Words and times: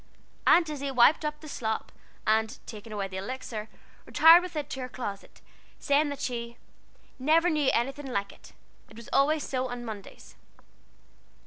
Aunt 0.47 0.67
Izzie 0.67 0.89
wiped 0.89 1.23
up 1.23 1.41
the 1.41 1.47
slop, 1.47 1.91
and 2.25 2.57
taking 2.65 2.91
away 2.91 3.07
the 3.07 3.17
Elixir, 3.17 3.69
retired 4.07 4.41
with 4.41 4.55
it 4.55 4.67
to 4.71 4.79
her 4.79 4.89
closet, 4.89 5.41
saying 5.77 6.09
that 6.09 6.21
she 6.21 6.57
"never 7.19 7.51
knew 7.51 7.69
anything 7.71 8.07
like 8.07 8.31
it 8.31 8.53
it 8.89 8.97
was 8.97 9.09
always 9.13 9.47
so 9.47 9.67
on 9.69 9.85
Mondays." 9.85 10.37